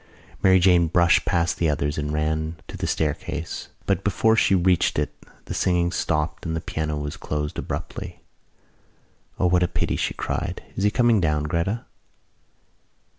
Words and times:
Mary 0.41 0.57
Jane 0.59 0.87
brushed 0.87 1.25
past 1.25 1.57
the 1.59 1.69
others 1.69 1.95
and 1.95 2.11
ran 2.11 2.55
to 2.67 2.75
the 2.75 2.87
staircase, 2.87 3.67
but 3.85 4.03
before 4.03 4.35
she 4.35 4.55
reached 4.55 4.97
it 4.97 5.13
the 5.45 5.53
singing 5.53 5.91
stopped 5.91 6.43
and 6.43 6.55
the 6.55 6.59
piano 6.59 6.97
was 6.97 7.15
closed 7.17 7.59
abruptly. 7.59 8.19
"O, 9.39 9.45
what 9.45 9.61
a 9.61 9.67
pity!" 9.67 9.97
she 9.97 10.15
cried. 10.15 10.63
"Is 10.75 10.83
he 10.85 10.89
coming 10.89 11.21
down, 11.21 11.43
Gretta?" 11.43 11.85